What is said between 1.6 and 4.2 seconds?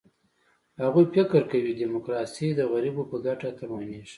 ډیموکراسي د غریبو په ګټه تمامېږي.